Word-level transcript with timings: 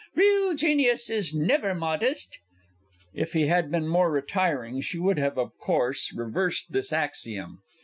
Real 0.15 0.55
genius 0.55 1.11
is 1.11 1.31
never 1.31 1.75
modest. 1.75 2.39
(_If 3.15 3.33
he 3.33 3.45
had 3.45 3.69
been 3.69 3.87
more 3.87 4.09
retiring, 4.09 4.81
she 4.81 4.97
would 4.97 5.19
have, 5.19 5.37
of 5.37 5.55
course, 5.59 6.11
reversed 6.11 6.71
this 6.71 6.91
axiom. 6.91 7.59